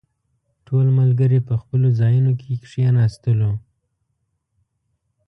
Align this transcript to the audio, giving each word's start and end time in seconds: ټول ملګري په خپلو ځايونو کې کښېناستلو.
ټول 0.65 0.85
ملګري 0.99 1.39
په 1.47 1.53
خپلو 1.61 1.87
ځايونو 1.99 2.31
کې 2.39 2.49
کښېناستلو. 2.63 3.51